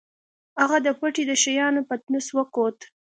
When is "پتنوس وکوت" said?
1.89-2.77